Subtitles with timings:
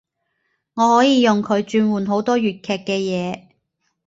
[0.73, 3.49] 我可以用佢轉換好多粵劇嘅嘢